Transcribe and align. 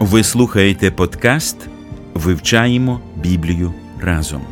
Ви 0.00 0.24
слухаєте 0.24 0.90
подкаст 0.90 1.56
Вивчаємо 2.14 3.00
Біблію 3.16 3.74
разом. 4.00 4.42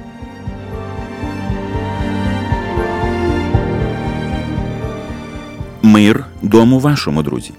Мир 5.83 6.25
дому 6.43 6.79
вашому, 6.79 7.23
друзі. 7.23 7.51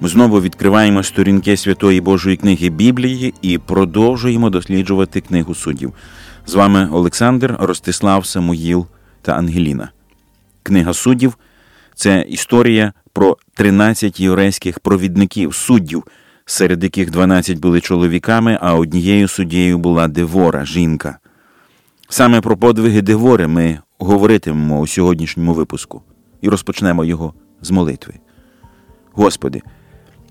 Ми 0.00 0.08
знову 0.08 0.40
відкриваємо 0.40 1.02
сторінки 1.02 1.56
Святої 1.56 2.00
Божої 2.00 2.36
книги 2.36 2.68
Біблії 2.68 3.34
і 3.42 3.58
продовжуємо 3.58 4.50
досліджувати 4.50 5.20
книгу 5.20 5.54
суддів. 5.54 5.92
З 6.46 6.54
вами 6.54 6.88
Олександр, 6.92 7.56
Ростислав, 7.60 8.26
Самуїл 8.26 8.86
та 9.22 9.32
Ангеліна. 9.32 9.90
Книга 10.62 10.92
суддів 10.92 11.38
це 11.94 12.26
історія 12.28 12.92
про 13.12 13.36
13 13.54 14.20
єврейських 14.20 14.80
провідників, 14.80 15.54
суддів, 15.54 16.04
серед 16.50 16.84
яких 16.84 17.10
12 17.10 17.58
були 17.58 17.80
чоловіками, 17.80 18.58
а 18.60 18.74
однією 18.74 19.28
суддєю 19.28 19.78
була 19.78 20.08
Девора, 20.08 20.64
жінка. 20.64 21.18
Саме 22.08 22.40
про 22.40 22.56
подвиги 22.56 23.02
Девори 23.02 23.46
ми 23.46 23.78
говоритимемо 23.98 24.80
у 24.80 24.86
сьогоднішньому 24.86 25.54
випуску 25.54 26.02
і 26.40 26.48
розпочнемо 26.48 27.04
його 27.04 27.34
з 27.62 27.70
молитви. 27.70 28.14
Господи, 29.12 29.62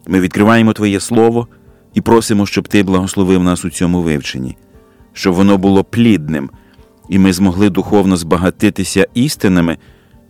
ми 0.07 0.19
відкриваємо 0.19 0.73
Твоє 0.73 0.99
Слово 0.99 1.47
і 1.93 2.01
просимо, 2.01 2.45
щоб 2.45 2.67
Ти 2.67 2.83
благословив 2.83 3.43
нас 3.43 3.65
у 3.65 3.69
цьому 3.69 4.01
вивченні, 4.01 4.57
щоб 5.13 5.33
воно 5.33 5.57
було 5.57 5.83
плідним, 5.83 6.49
і 7.09 7.19
ми 7.19 7.33
змогли 7.33 7.69
духовно 7.69 8.17
збагатитися 8.17 9.07
істинами, 9.13 9.77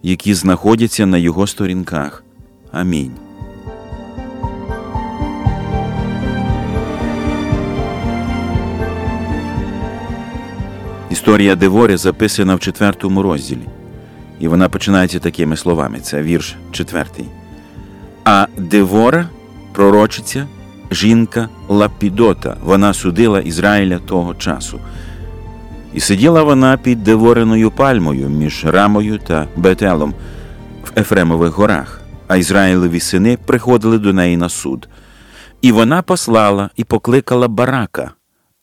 які 0.03 0.33
знаходяться 0.33 1.05
на 1.05 1.17
його 1.17 1.47
сторінках. 1.47 2.23
Амінь. 2.71 3.27
Історія 11.28 11.56
Деворі 11.56 11.97
записана 11.97 12.56
в 12.56 12.59
четвертому 12.59 13.22
розділі, 13.22 13.67
і 14.39 14.47
вона 14.47 14.70
починається 14.70 15.20
такими 15.20 15.58
словами: 15.58 16.00
це 16.00 16.22
вірш 16.22 16.56
четвертий. 16.72 17.25
А 18.23 18.47
Девора, 18.58 19.30
пророчиця, 19.73 20.48
жінка 20.92 21.50
Лапідота, 21.70 22.58
вона 22.64 22.94
судила 22.94 23.39
Ізраїля 23.39 24.00
того 24.00 24.36
часу. 24.36 24.80
І 25.94 26.00
сиділа 26.00 26.44
вона 26.44 26.78
під 26.78 27.03
Девориною 27.03 27.72
пальмою 27.72 28.30
між 28.30 28.66
Рамою 28.66 29.17
та 29.17 29.48
Бетелом 29.55 30.14
в 30.83 31.00
Ефремових 31.00 31.53
горах, 31.53 32.02
а 32.28 32.36
Ізраїлеві 32.36 33.00
сини 33.00 33.38
приходили 33.45 33.98
до 33.98 34.14
неї 34.14 34.38
на 34.38 34.50
суд. 34.50 34.88
І 35.61 35.72
вона 35.72 36.02
послала 36.02 36.70
і 36.75 36.83
покликала 36.83 37.48
барака, 37.48 38.11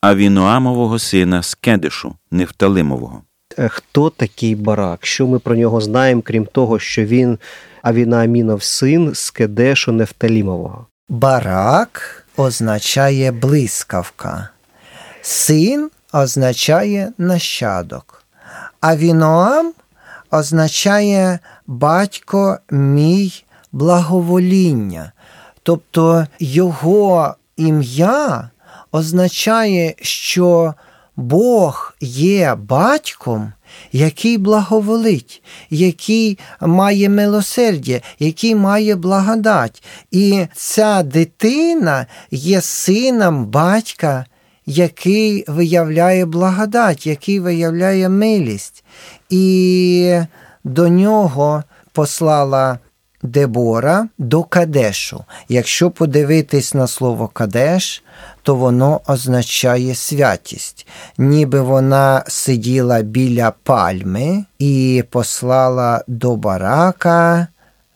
Авіноамового 0.05 0.99
сина 0.99 1.43
з 1.43 1.53
Кедишу, 1.55 2.15
Нефталимового. 2.31 3.21
Е, 3.59 3.69
Хто 3.69 4.09
такий 4.09 4.55
барак? 4.55 5.05
Що 5.05 5.27
ми 5.27 5.39
про 5.39 5.55
нього 5.55 5.81
знаємо, 5.81 6.21
крім 6.25 6.45
того, 6.45 6.79
що 6.79 7.05
він 7.05 7.39
Авінаамінов 7.81 8.63
син 8.63 9.11
з 9.15 9.31
Кедешу 9.31 9.91
Нефталімового? 9.91 10.85
Барак 11.09 12.25
означає 12.37 13.31
блискавка, 13.31 14.49
син 15.21 15.89
означає 16.13 17.11
нащадок, 17.17 18.23
а 18.81 18.95
Віноам 18.95 19.73
означає 20.31 21.39
батько 21.67 22.57
мій 22.71 23.43
благовоління. 23.71 25.11
Тобто 25.63 26.27
його 26.39 27.35
ім'я 27.57 28.49
означає, 28.95 29.95
що 30.01 30.73
Бог 31.15 31.95
є 32.01 32.55
батьком, 32.55 33.53
який 33.91 34.37
благоволить, 34.37 35.43
який 35.69 36.39
має 36.61 37.09
милосердя, 37.09 38.01
який 38.19 38.55
має 38.55 38.95
благодать. 38.95 39.83
І 40.11 40.47
ця 40.53 41.03
дитина 41.03 42.05
є 42.31 42.61
сином 42.61 43.45
батька, 43.45 44.25
який 44.65 45.45
виявляє 45.47 46.25
благодать, 46.25 47.07
який 47.07 47.39
виявляє 47.39 48.09
милість. 48.09 48.83
І 49.29 50.19
до 50.63 50.87
нього 50.87 51.63
послала 51.91 52.79
Дебора 53.25 54.07
до 54.17 54.43
Кадешу. 54.43 55.23
Якщо 55.49 55.91
подивитись 55.91 56.73
на 56.73 56.87
слово 56.87 57.27
Кадеш, 57.27 58.03
то 58.45 58.55
воно 58.55 59.01
означає 59.07 59.95
святість, 59.95 60.87
ніби 61.17 61.61
вона 61.61 62.23
сиділа 62.27 63.01
біля 63.01 63.51
пальми 63.63 64.45
і 64.59 65.03
послала 65.09 66.03
до 66.07 66.35
барака, 66.35 67.47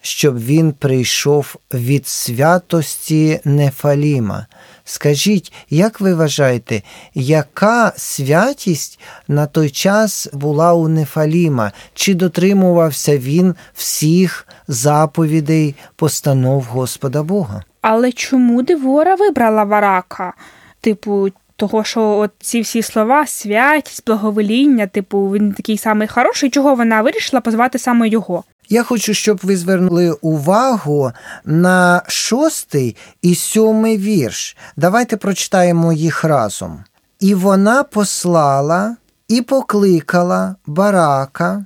щоб 0.02 0.40
він 0.40 0.72
прийшов 0.72 1.56
від 1.74 2.08
святості 2.08 3.40
Нефаліма. 3.46 4.48
Скажіть, 4.84 5.54
як 5.70 6.02
ви 6.02 6.14
вважаєте, 6.14 6.82
яка 7.14 7.94
святість 7.98 9.00
на 9.28 9.46
той 9.46 9.70
час 9.70 10.28
була 10.34 10.74
у 10.74 10.88
Нефаліма? 10.88 11.72
Чи 11.94 12.14
дотримувався 12.14 13.18
він 13.18 13.56
всіх 13.74 14.48
заповідей 14.68 15.76
постанов 15.96 16.64
Господа 16.64 17.24
Бога? 17.24 17.64
Але 17.82 18.12
чому 18.12 18.62
Девора 18.62 19.16
вибрала 19.16 19.64
Варака? 19.64 20.34
Типу, 20.82 21.30
того, 21.56 21.84
що 21.84 22.02
от 22.02 22.32
ці 22.40 22.62
всі 22.62 22.82
слова, 22.82 23.28
святість, 23.28 24.06
благовоління, 24.06 24.88
типу, 24.88 25.30
він 25.30 25.54
такий 25.54 25.78
самий 25.78 26.08
хороший, 26.08 26.50
чого 26.50 26.76
вона 26.76 27.02
вирішила 27.02 27.42
позвати 27.42 27.80
саме 27.80 28.08
його? 28.08 28.44
Я 28.70 28.84
хочу, 28.84 29.14
щоб 29.14 29.40
ви 29.44 29.58
звернули 29.58 30.12
увагу 30.12 31.12
на 31.46 32.02
шостий 32.08 32.96
і 33.22 33.36
сьомий 33.36 33.98
вірш. 33.98 34.58
Давайте 34.78 35.18
прочитаємо 35.18 35.94
їх 35.94 36.24
разом. 36.24 36.84
І 37.20 37.36
вона 37.36 37.84
послала 37.84 38.96
і 39.28 39.42
покликала 39.42 40.56
Барака, 40.66 41.66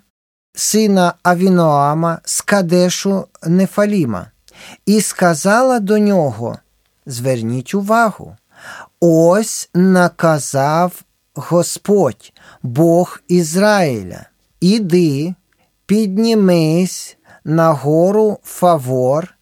сина 0.56 1.14
Авіноама 1.24 2.20
з 2.26 2.42
Кадешу 2.42 3.26
Нефаліма, 3.48 4.28
і 4.86 5.02
сказала 5.02 5.80
до 5.80 5.98
нього: 5.98 6.58
Зверніть 7.06 7.74
увагу, 7.74 8.36
ось 9.00 9.70
наказав 9.74 11.02
Господь, 11.36 12.34
Бог 12.64 13.20
Ізраїля, 13.28 14.26
іди 14.60 15.36
піднімись 15.86 17.18
на 17.46 17.72
гору 17.72 18.40
Фавор 18.44 19.36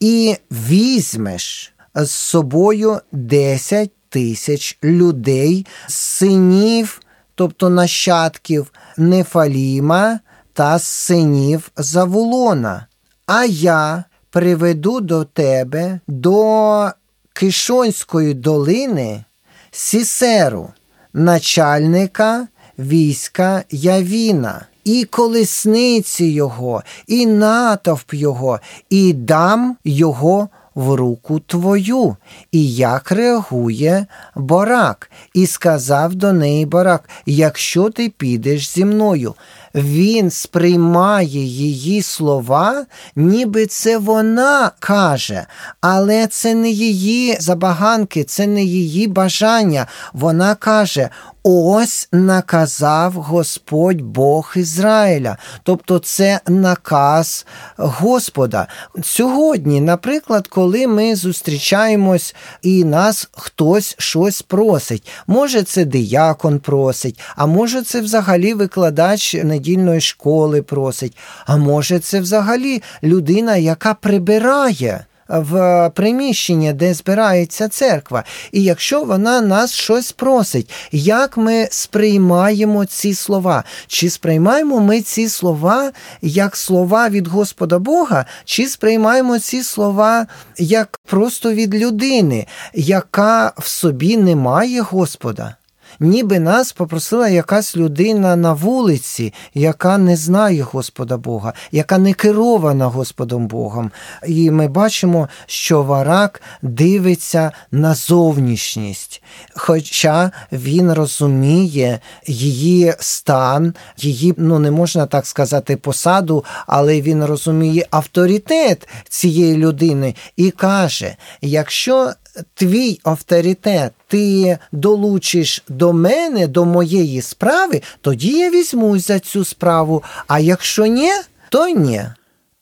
і 0.00 0.36
візьмеш 0.50 1.74
з 1.94 2.10
собою 2.10 3.00
10 3.12 3.90
тисяч 4.08 4.78
людей, 4.84 5.66
синів, 5.86 7.00
тобто 7.34 7.68
нащадків 7.70 8.72
Нефаліма 8.96 10.20
та 10.52 10.78
синів 10.78 11.70
Завулона. 11.76 12.86
А 13.26 13.44
я 13.44 14.04
приведу 14.38 15.00
до 15.00 15.24
тебе 15.24 16.00
до 16.08 16.90
Кишонської 17.32 18.34
долини 18.34 19.24
Сісеру, 19.70 20.68
начальника 21.12 22.46
війська 22.78 23.62
Явіна 23.70 24.66
і 24.84 25.04
колесниці 25.04 26.24
його, 26.24 26.82
і 27.06 27.26
натовп 27.26 28.14
його, 28.14 28.60
і 28.90 29.12
дам 29.12 29.76
його 29.84 30.48
в 30.74 30.94
руку 30.94 31.40
твою. 31.40 32.16
І 32.52 32.74
як 32.74 33.12
реагує 33.12 34.06
барак, 34.34 35.10
і 35.34 35.46
сказав 35.46 36.14
до 36.14 36.32
неї 36.32 36.66
барак: 36.66 37.08
Якщо 37.26 37.90
ти 37.90 38.08
підеш 38.08 38.70
зі 38.70 38.84
мною, 38.84 39.34
він 39.74 40.30
сприймає 40.30 41.44
її 41.44 42.02
слова, 42.02 42.86
ніби 43.16 43.66
це 43.66 43.98
вона 43.98 44.70
каже, 44.78 45.46
але 45.80 46.26
це 46.26 46.54
не 46.54 46.70
її 46.70 47.36
забаганки, 47.40 48.24
це 48.24 48.46
не 48.46 48.62
її 48.62 49.06
бажання. 49.06 49.86
Вона 50.12 50.54
каже: 50.54 51.10
Ось 51.50 52.08
наказав 52.12 53.12
Господь 53.12 54.00
Бог 54.00 54.52
Ізраїля. 54.56 55.36
Тобто 55.62 55.98
це 55.98 56.40
наказ 56.46 57.46
Господа. 57.76 58.66
Сьогодні, 59.02 59.80
наприклад, 59.80 60.46
коли 60.48 60.86
ми 60.86 61.16
зустрічаємось 61.16 62.34
і 62.62 62.84
нас 62.84 63.28
хтось 63.32 63.94
щось 63.98 64.42
просить, 64.42 65.08
може 65.26 65.62
це 65.62 65.84
диякон 65.84 66.58
просить, 66.60 67.20
а 67.36 67.46
може 67.46 67.82
це 67.82 68.00
взагалі 68.00 68.54
викладач 68.54 69.34
недільної 69.58 70.00
школи 70.00 70.62
просить, 70.62 71.16
а 71.46 71.56
може 71.56 71.98
це 71.98 72.20
взагалі 72.20 72.82
людина, 73.02 73.56
яка 73.56 73.94
прибирає 73.94 75.04
в 75.28 75.90
приміщення, 75.94 76.72
де 76.72 76.94
збирається 76.94 77.68
церква. 77.68 78.24
І 78.52 78.62
якщо 78.62 79.04
вона 79.04 79.40
нас 79.40 79.72
щось 79.72 80.12
просить, 80.12 80.70
як 80.92 81.36
ми 81.36 81.68
сприймаємо 81.70 82.84
ці 82.84 83.14
слова? 83.14 83.64
Чи 83.86 84.10
сприймаємо 84.10 84.80
ми 84.80 85.00
ці 85.00 85.28
слова 85.28 85.92
як 86.22 86.56
слова 86.56 87.08
від 87.08 87.26
Господа 87.26 87.78
Бога, 87.78 88.24
чи 88.44 88.66
сприймаємо 88.66 89.38
ці 89.38 89.62
слова 89.62 90.26
як 90.58 91.00
просто 91.06 91.52
від 91.52 91.74
людини, 91.74 92.46
яка 92.74 93.52
в 93.58 93.66
собі 93.66 94.16
не 94.16 94.36
має 94.36 94.80
Господа? 94.80 95.56
Ніби 96.00 96.38
нас 96.38 96.72
попросила 96.72 97.28
якась 97.28 97.76
людина 97.76 98.36
на 98.36 98.52
вулиці, 98.52 99.34
яка 99.54 99.98
не 99.98 100.16
знає 100.16 100.62
Господа 100.62 101.16
Бога, 101.16 101.52
яка 101.72 101.98
не 101.98 102.12
керована 102.12 102.86
Господом 102.86 103.46
Богом. 103.46 103.90
І 104.26 104.50
ми 104.50 104.68
бачимо, 104.68 105.28
що 105.46 105.82
варак 105.82 106.42
дивиться 106.62 107.52
на 107.72 107.94
зовнішність, 107.94 109.22
хоча 109.54 110.30
він 110.52 110.92
розуміє 110.92 112.00
її 112.26 112.94
стан, 112.98 113.74
її, 113.96 114.34
ну 114.36 114.58
не 114.58 114.70
можна 114.70 115.06
так 115.06 115.26
сказати, 115.26 115.76
посаду, 115.76 116.44
але 116.66 117.00
він 117.00 117.24
розуміє 117.24 117.86
авторитет 117.90 118.88
цієї 119.08 119.56
людини 119.56 120.14
і 120.36 120.50
каже: 120.50 121.16
якщо 121.40 122.12
твій 122.54 123.00
авторитет 123.04 123.92
ти 124.08 124.58
долучиш 124.72 125.64
до 125.68 125.92
мене, 125.92 126.46
до 126.46 126.64
моєї 126.64 127.22
справи, 127.22 127.82
тоді 128.00 128.38
я 128.38 128.50
візьмусь 128.50 129.06
за 129.06 129.18
цю 129.18 129.44
справу. 129.44 130.02
А 130.26 130.38
якщо 130.38 130.86
ні, 130.86 131.10
то 131.48 131.68
ні. 131.68 132.02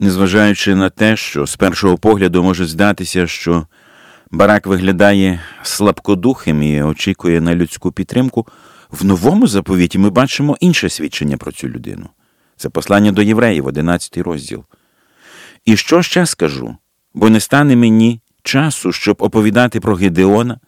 Незважаючи 0.00 0.74
на 0.74 0.90
те, 0.90 1.16
що 1.16 1.46
з 1.46 1.56
першого 1.56 1.98
погляду 1.98 2.42
може 2.42 2.66
здатися, 2.66 3.26
що 3.26 3.66
барак 4.30 4.66
виглядає 4.66 5.40
слабкодухим 5.62 6.62
і 6.62 6.82
очікує 6.82 7.40
на 7.40 7.54
людську 7.54 7.92
підтримку, 7.92 8.46
в 8.90 9.04
новому 9.04 9.46
заповіті 9.46 9.98
ми 9.98 10.10
бачимо 10.10 10.56
інше 10.60 10.88
свідчення 10.88 11.36
про 11.36 11.52
цю 11.52 11.68
людину. 11.68 12.08
Це 12.56 12.68
послання 12.68 13.12
до 13.12 13.22
євреїв, 13.22 13.66
11 13.66 14.18
розділ. 14.18 14.64
І 15.64 15.76
що 15.76 16.02
ще 16.02 16.26
скажу? 16.26 16.76
Бо 17.14 17.30
не 17.30 17.40
стане 17.40 17.76
мені 17.76 18.20
часу, 18.46 18.92
щоб 18.92 19.16
оповідати 19.18 19.80
про 19.80 19.94
Гедеона, 19.94 20.60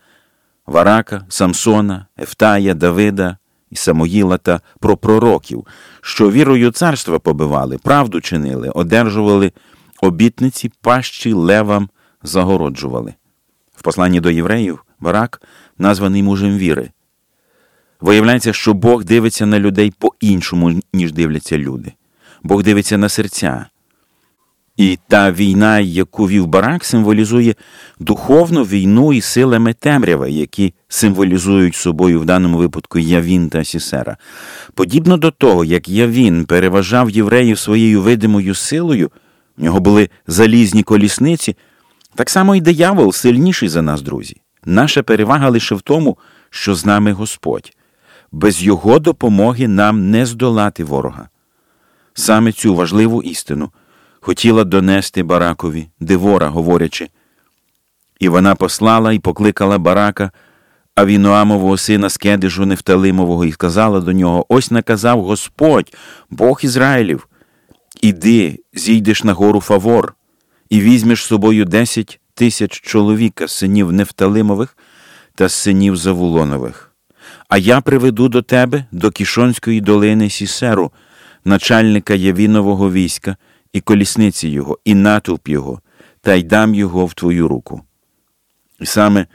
Варака, 0.67 1.27
Самсона, 1.29 2.07
Ефтая, 2.19 2.75
Давида 2.75 3.37
і 3.71 3.77
Самоїла 3.77 4.39
та 4.39 4.61
про 4.81 4.97
пророків, 4.97 5.67
що 6.01 6.31
вірою 6.31 6.71
царства 6.71 7.19
побивали, 7.19 7.79
правду 7.79 8.21
чинили, 8.21 8.69
одержували 8.69 9.53
обітниці, 10.03 10.73
пащі 10.81 11.33
левам 11.33 11.89
загороджували. 12.23 13.15
В 13.77 13.83
посланні 13.83 14.21
до 14.21 14.31
євреїв 14.31 14.85
Варак 15.01 15.43
названий 15.79 16.23
мужем 16.23 16.59
віри. 16.59 16.91
Виявляється, 18.01 18.53
що 18.53 18.75
Бог 18.75 19.05
дивиться 19.05 19.47
на 19.47 19.59
людей 19.59 19.93
по-іншому, 19.99 20.81
ніж 20.93 21.13
дивляться 21.13 21.59
люди. 21.59 21.93
Бог 22.43 22.63
дивиться 22.63 22.99
на 22.99 23.09
серця. 23.09 23.67
І 24.79 24.99
та 25.09 25.33
війна, 25.33 25.81
яку 25.81 26.29
вів 26.29 26.47
барак, 26.47 26.85
символізує 26.85 27.55
духовну 28.01 28.65
війну 28.65 29.13
і 29.13 29.21
силами 29.21 29.73
темряви, 29.73 30.31
які 30.31 30.75
символізують 30.89 31.75
собою 31.75 32.21
в 32.21 32.25
даному 32.25 32.59
випадку 32.59 32.99
Явін 32.99 33.49
та 33.49 33.65
Сісера. 33.65 34.17
Подібно 34.75 35.17
до 35.17 35.31
того, 35.31 35.65
як 35.65 35.89
Явін 35.89 36.45
переважав 36.45 37.11
євреїв 37.11 37.59
своєю 37.59 38.03
видимою 38.03 38.55
силою, 38.55 39.11
в 39.57 39.65
нього 39.65 39.81
були 39.81 40.11
залізні 40.27 40.83
колісниці, 40.83 41.57
так 42.15 42.31
само 42.31 42.57
і 42.57 42.61
диявол 42.61 43.13
сильніший 43.13 43.69
за 43.69 43.83
нас, 43.83 44.03
друзі. 44.03 44.37
Наша 44.65 45.03
перевага 45.03 45.49
лише 45.49 45.75
в 45.75 45.81
тому, 45.81 46.19
що 46.51 46.75
з 46.75 46.87
нами 46.87 47.13
Господь. 47.13 47.73
Без 48.33 48.63
Його 48.63 48.99
допомоги 48.99 49.69
нам 49.69 50.11
не 50.11 50.27
здолати 50.27 50.85
ворога. 50.85 51.29
Саме 52.15 52.53
цю 52.53 52.75
важливу 52.75 53.23
істину 53.23 53.71
хотіла 54.21 54.65
донести 54.65 55.23
баракові, 55.23 55.89
Девора, 56.01 56.49
говорячи. 56.49 57.09
І 58.21 58.29
вона 58.29 58.55
послала 58.55 59.13
і 59.13 59.19
покликала 59.19 59.79
барака 59.79 60.31
Авіноамового 60.95 61.77
сина 61.77 62.11
з 62.11 62.18
Кедешу 62.18 62.67
Нефталимового, 62.67 63.45
і 63.45 63.53
сказала 63.53 64.01
до 64.01 64.13
нього: 64.13 64.47
Ось 64.49 64.71
наказав 64.71 65.23
Господь, 65.23 65.95
Бог 66.31 66.61
Ізраїлів. 66.63 67.29
Іди, 68.01 68.59
зійдеш 68.75 69.25
на 69.25 69.33
гору 69.33 69.61
Фавор, 69.61 70.15
і 70.71 70.81
візьмеш 70.81 71.23
з 71.23 71.27
собою 71.27 71.65
десять 71.65 72.21
тисяч 72.35 72.81
чоловіка, 72.81 73.49
синів 73.49 73.93
Нефталимових 73.93 74.77
та 75.35 75.49
синів 75.49 75.97
Завулонових. 75.97 76.93
А 77.49 77.59
я 77.59 77.81
приведу 77.81 78.29
до 78.29 78.43
тебе 78.43 78.85
до 78.93 79.11
Кішонської 79.11 79.81
долини 79.81 80.31
Сісеру, 80.31 80.93
начальника 81.45 82.15
Явінового 82.15 82.93
війська 82.93 83.37
і 83.73 83.81
колісниці 83.81 84.49
його, 84.49 84.79
і 84.85 84.95
натовп 84.95 85.49
його, 85.49 85.81
та 86.21 86.35
й 86.35 86.43
дам 86.43 86.75
його 86.75 87.07
в 87.07 87.15
твою 87.15 87.49
руку. 87.49 87.83
І 88.81 88.87
саме 88.87 89.27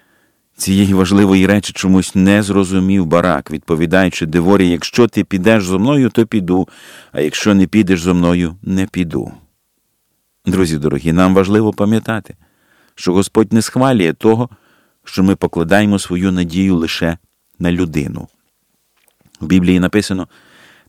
цієї 0.57 0.93
важливої 0.93 1.47
речі 1.47 1.73
чомусь 1.73 2.15
не 2.15 2.43
зрозумів 2.43 3.05
барак, 3.05 3.51
відповідаючи 3.51 4.25
Деворі, 4.25 4.69
якщо 4.69 5.07
ти 5.07 5.23
підеш 5.23 5.65
зо 5.65 5.79
мною, 5.79 6.09
то 6.09 6.25
піду, 6.25 6.67
а 7.11 7.21
якщо 7.21 7.53
не 7.53 7.67
підеш 7.67 8.01
зо 8.01 8.13
мною, 8.13 8.55
не 8.61 8.85
піду. 8.85 9.31
Друзі 10.45 10.77
дорогі, 10.77 11.13
нам 11.13 11.33
важливо 11.33 11.73
пам'ятати, 11.73 12.35
що 12.95 13.13
Господь 13.13 13.53
не 13.53 13.61
схвалює 13.61 14.13
того, 14.13 14.49
що 15.03 15.23
ми 15.23 15.35
покладаємо 15.35 15.99
свою 15.99 16.31
надію 16.31 16.75
лише 16.75 17.17
на 17.59 17.71
людину. 17.71 18.27
У 19.41 19.45
Біблії 19.45 19.79
написано 19.79 20.27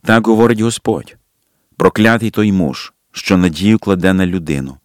так 0.02 0.26
говорить 0.26 0.60
Господь, 0.60 1.16
проклятий 1.76 2.30
той 2.30 2.52
муж, 2.52 2.92
що 3.14 3.36
надію 3.36 3.78
кладе 3.78 4.12
на 4.12 4.26
людину, 4.26 4.76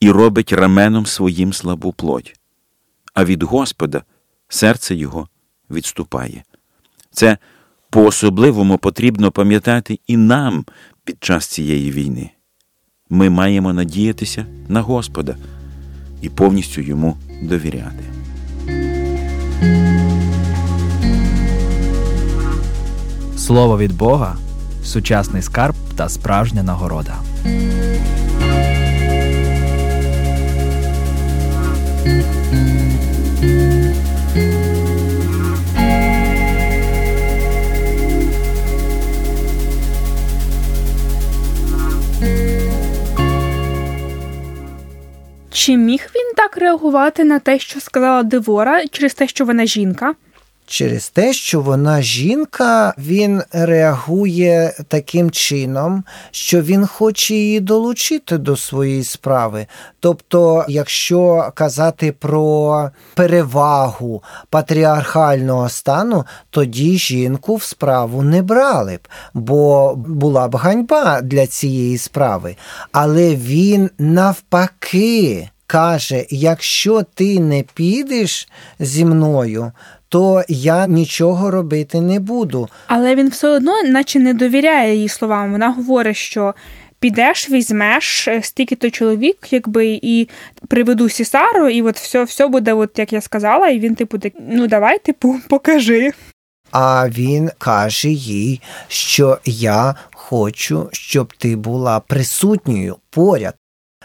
і 0.00 0.10
робить 0.10 0.52
раменом 0.52 1.06
своїм 1.06 1.52
слабу 1.52 1.92
плоть, 1.92 2.40
а 3.14 3.24
від 3.24 3.42
Господа 3.42 4.02
серце 4.48 4.94
його 4.94 5.28
відступає. 5.70 6.44
Це 7.10 7.38
по 7.90 8.04
особливому 8.04 8.78
потрібно 8.78 9.30
пам'ятати 9.30 9.98
і 10.06 10.16
нам 10.16 10.64
під 11.04 11.24
час 11.24 11.46
цієї 11.46 11.90
війни. 11.90 12.30
Ми 13.10 13.30
маємо 13.30 13.72
надіятися 13.72 14.46
на 14.68 14.80
Господа 14.80 15.36
і 16.22 16.28
повністю 16.28 16.80
йому 16.80 17.16
довіряти. 17.42 18.04
Слово 23.36 23.78
від 23.78 23.96
Бога 23.96 24.38
сучасний 24.86 25.42
скарб 25.42 25.74
та 25.96 26.08
справжня 26.08 26.62
нагорода. 26.62 27.14
Чи 45.50 45.76
міг 45.76 46.10
він 46.14 46.32
так 46.36 46.56
реагувати 46.56 47.24
на 47.24 47.38
те, 47.38 47.58
що 47.58 47.80
сказала 47.80 48.22
Девора, 48.22 48.86
через 48.86 49.14
те, 49.14 49.28
що 49.28 49.44
вона 49.44 49.66
жінка? 49.66 50.14
Через 50.66 51.08
те, 51.08 51.32
що 51.32 51.60
вона 51.60 52.02
жінка, 52.02 52.94
він 52.98 53.42
реагує 53.52 54.74
таким 54.88 55.30
чином, 55.30 56.04
що 56.30 56.62
він 56.62 56.86
хоче 56.86 57.34
її 57.34 57.60
долучити 57.60 58.38
до 58.38 58.56
своєї 58.56 59.04
справи. 59.04 59.66
Тобто, 60.00 60.64
якщо 60.68 61.52
казати 61.54 62.12
про 62.12 62.90
перевагу 63.14 64.22
патріархального 64.50 65.68
стану, 65.68 66.24
тоді 66.50 66.98
жінку 66.98 67.56
в 67.56 67.62
справу 67.62 68.22
не 68.22 68.42
брали 68.42 68.96
б, 68.96 69.08
бо 69.34 69.94
була 69.96 70.48
б 70.48 70.56
ганьба 70.56 71.20
для 71.20 71.46
цієї 71.46 71.98
справи. 71.98 72.56
Але 72.92 73.34
він 73.34 73.90
навпаки 73.98 75.48
каже: 75.66 76.26
якщо 76.30 77.02
ти 77.14 77.40
не 77.40 77.64
підеш 77.74 78.48
зі 78.78 79.04
мною, 79.04 79.72
то 80.08 80.42
я 80.48 80.86
нічого 80.86 81.50
робити 81.50 82.00
не 82.00 82.20
буду. 82.20 82.68
Але 82.86 83.14
він 83.14 83.28
все 83.28 83.48
одно, 83.48 83.82
наче 83.82 84.18
не 84.18 84.34
довіряє 84.34 84.94
її 84.94 85.08
словам. 85.08 85.52
Вона 85.52 85.70
говорить, 85.70 86.16
що 86.16 86.54
підеш, 87.00 87.50
візьмеш 87.50 88.28
е, 88.28 88.42
стільки-то 88.42 88.90
чоловік, 88.90 89.36
якби 89.50 90.00
і 90.02 90.28
приведу 90.68 91.08
Сісару, 91.08 91.68
і 91.68 91.82
от 91.82 91.96
все, 91.96 92.24
все 92.24 92.46
буде, 92.46 92.72
от 92.72 92.98
як 92.98 93.12
я 93.12 93.20
сказала, 93.20 93.68
і 93.68 93.78
він, 93.78 93.94
типу, 93.94 94.18
так, 94.18 94.32
ну 94.48 94.66
давай, 94.66 94.98
типу, 94.98 95.36
покажи. 95.48 96.12
А 96.70 97.08
він 97.08 97.50
каже 97.58 98.08
їй, 98.08 98.60
що 98.88 99.38
я 99.44 99.94
хочу, 100.14 100.88
щоб 100.92 101.32
ти 101.34 101.56
була 101.56 102.00
присутньою 102.00 102.96
поряд. 103.10 103.54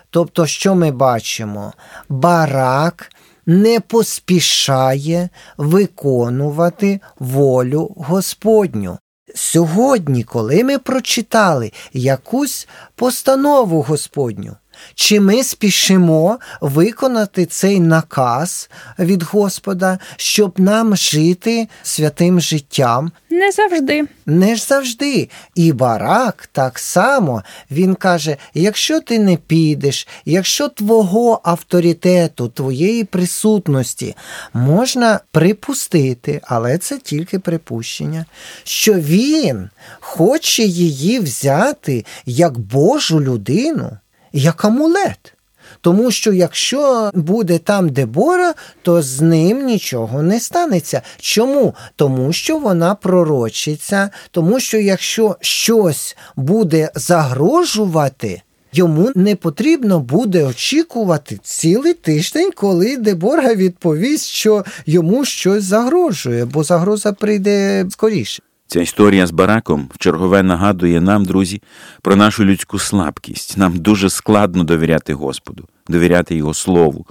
Тобто, 0.10 0.48
що 0.48 0.76
ми 0.76 0.92
бачимо? 0.92 1.74
Барак 2.10 3.10
не 3.52 3.80
поспішає 3.80 5.30
виконувати 5.58 7.00
волю 7.20 7.94
Господню. 7.98 8.98
Сьогодні, 9.36 10.24
коли 10.24 10.64
ми 10.64 10.78
прочитали 10.78 11.72
якусь 11.94 12.68
постанову 12.96 13.82
Господню, 13.82 14.56
чи 14.96 15.20
ми 15.20 15.44
спішимо 15.44 16.40
виконати 16.62 17.46
цей 17.46 17.80
наказ 17.80 18.70
від 19.00 19.24
Господа, 19.24 20.00
щоб 20.18 20.60
нам 20.60 20.96
жити 20.96 21.68
святим 21.84 22.42
життям? 22.42 23.12
Не 23.30 23.52
завжди. 23.52 24.08
Не 24.26 24.56
ж 24.56 24.66
завжди. 24.66 25.30
І 25.56 25.74
барак 25.74 26.50
так 26.52 26.80
само 26.80 27.44
він 27.72 27.96
каже: 27.96 28.38
якщо 28.54 29.00
ти 29.00 29.20
не 29.20 29.36
підеш, 29.36 30.08
якщо 30.26 30.68
твого 30.70 31.42
авторитету, 31.44 32.48
твоєї 32.48 33.04
присутності 33.04 34.16
можна 34.54 35.20
припустити, 35.32 36.42
але 36.44 36.78
це 36.78 36.98
тільки 36.98 37.40
припущення, 37.40 38.26
що 38.64 38.94
він 38.94 39.70
хоче 40.00 40.64
її 40.64 41.20
взяти 41.20 42.06
як 42.26 42.60
Божу 42.60 43.22
людину, 43.22 43.98
як 44.34 44.66
амулет. 44.66 45.34
Тому 45.82 46.12
що 46.12 46.34
якщо 46.34 47.12
буде 47.14 47.58
там 47.58 47.90
Дебора, 47.90 48.54
то 48.82 49.02
з 49.02 49.22
ним 49.22 49.66
нічого 49.66 50.22
не 50.22 50.40
станеться. 50.40 51.02
Чому? 51.20 51.76
Тому 51.96 52.34
що 52.34 52.58
вона 52.58 52.96
пророчиться, 52.96 54.10
тому 54.32 54.60
що 54.60 54.78
якщо 54.78 55.38
щось 55.42 56.18
буде 56.36 56.92
загрожувати, 56.96 58.42
йому 58.74 59.12
не 59.16 59.36
потрібно 59.36 60.00
буде 60.00 60.44
очікувати 60.44 61.40
цілий 61.44 61.94
тиждень, 61.94 62.52
коли 62.56 62.98
Дебора 62.98 63.56
відповість, 63.56 64.28
що 64.28 64.66
йому 64.86 65.26
щось 65.26 65.64
загрожує, 65.64 66.46
бо 66.46 66.64
загроза 66.64 67.14
прийде 67.14 67.86
скоріше. 67.90 68.42
Ця 68.72 68.82
історія 68.82 69.28
з 69.28 69.32
бараком 69.32 69.90
вчергове 69.94 70.44
нагадує 70.44 71.02
нам, 71.02 71.26
друзі, 71.26 71.62
про 72.02 72.16
нашу 72.16 72.46
людську 72.46 72.80
слабкість. 72.80 73.58
Нам 73.58 73.78
дуже 73.78 74.10
складно 74.10 74.64
довіряти 74.64 75.14
Господу, 75.14 75.68
довіряти 75.88 76.36
Його 76.36 76.54
Слову. 76.54 77.06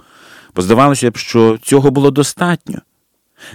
Бо 0.55 0.61
здавалося 0.61 1.11
б, 1.11 1.17
що 1.17 1.57
цього 1.63 1.91
було 1.91 2.11
достатньо. 2.11 2.81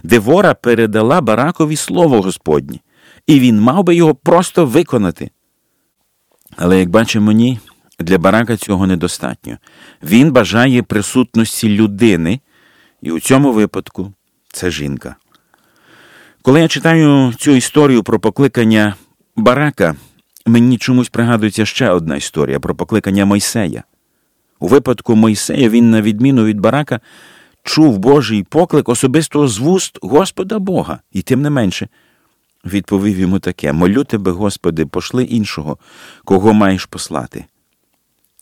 Девора 0.02 0.54
передала 0.54 1.20
баракові 1.20 1.76
слово 1.76 2.22
Господнє, 2.22 2.78
і 3.26 3.40
він 3.40 3.60
мав 3.60 3.84
би 3.84 3.94
його 3.94 4.14
просто 4.14 4.66
виконати. 4.66 5.30
Але, 6.56 6.78
як 6.78 6.90
бачимо, 6.90 7.32
ні, 7.32 7.58
для 7.98 8.18
барака 8.18 8.56
цього 8.56 8.86
недостатньо. 8.86 9.58
Він 10.02 10.32
бажає 10.32 10.82
присутності 10.82 11.68
людини, 11.68 12.40
і 13.02 13.10
у 13.10 13.20
цьому 13.20 13.52
випадку 13.52 14.12
це 14.52 14.70
жінка. 14.70 15.16
Коли 16.46 16.60
я 16.60 16.68
читаю 16.68 17.32
цю 17.38 17.50
історію 17.50 18.02
про 18.02 18.20
покликання 18.20 18.94
барака, 19.36 19.96
мені 20.46 20.78
чомусь 20.78 21.08
пригадується 21.08 21.66
ще 21.66 21.90
одна 21.90 22.16
історія 22.16 22.60
про 22.60 22.74
покликання 22.74 23.24
Мойсея. 23.24 23.82
У 24.58 24.68
випадку 24.68 25.16
Мойсея 25.16 25.68
він, 25.68 25.90
на 25.90 26.02
відміну 26.02 26.44
від 26.44 26.60
барака, 26.60 27.00
чув 27.62 27.98
Божий 27.98 28.42
поклик 28.42 28.88
особисто 28.88 29.48
з 29.48 29.58
вуст 29.58 29.98
Господа 30.02 30.58
Бога, 30.58 31.00
і 31.12 31.22
тим 31.22 31.42
не 31.42 31.50
менше 31.50 31.88
відповів 32.64 33.18
йому 33.18 33.38
таке: 33.38 33.72
Молю 33.72 34.04
тебе, 34.04 34.30
Господи, 34.30 34.86
пошли 34.86 35.24
іншого, 35.24 35.78
кого 36.24 36.52
маєш 36.52 36.86
послати. 36.86 37.44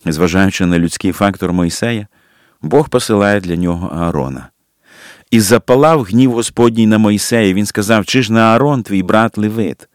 Зважаючи 0.06 0.66
на 0.66 0.78
людський 0.78 1.12
фактор 1.12 1.52
Мойсея, 1.52 2.06
Бог 2.62 2.88
посилає 2.88 3.40
для 3.40 3.56
нього 3.56 3.86
Аарона. 3.86 4.48
І 5.34 5.40
запалав 5.40 6.02
гнів 6.02 6.32
Господній 6.32 6.86
на 6.86 6.98
Мойсея. 6.98 7.54
Він 7.54 7.66
сказав: 7.66 8.06
Чи 8.06 8.22
ж 8.22 8.32
не 8.32 8.40
Аарон, 8.40 8.82
твій 8.82 9.02
брат 9.02 9.38
Левит? 9.38 9.88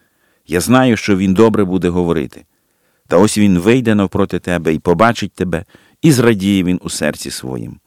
Я 0.47 0.59
знаю, 0.61 0.97
що 0.97 1.17
він 1.17 1.33
добре 1.33 1.65
буде 1.65 1.89
говорити. 1.89 2.45
Та 3.07 3.17
ось 3.17 3.37
він 3.37 3.59
вийде 3.59 3.95
навпроти 3.95 4.39
тебе 4.39 4.73
і 4.73 4.79
побачить 4.79 5.33
тебе, 5.33 5.65
і 6.01 6.11
зрадіє 6.11 6.63
він 6.63 6.79
у 6.83 6.89
серці 6.89 7.31
своїм. 7.31 7.79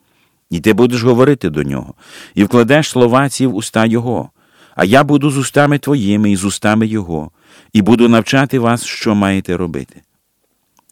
І 0.49 0.59
ти 0.59 0.73
будеш 0.73 1.03
говорити 1.03 1.49
до 1.49 1.63
нього, 1.63 1.93
і 2.35 2.43
вкладеш 2.43 2.89
слова 2.89 3.29
ці 3.29 3.47
в 3.47 3.55
уста 3.55 3.85
Його, 3.85 4.29
а 4.75 4.85
я 4.85 5.03
буду 5.03 5.29
з 5.29 5.37
устами 5.37 5.77
твоїми 5.77 6.31
і 6.31 6.35
з 6.35 6.45
устами 6.45 6.87
Його, 6.87 7.31
і 7.73 7.81
буду 7.81 8.09
навчати 8.09 8.59
вас, 8.59 8.83
що 8.83 9.15
маєте 9.15 9.57
робити. 9.57 10.01